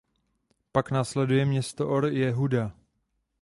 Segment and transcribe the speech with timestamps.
[0.71, 2.73] Pak následuje město Or Jehuda.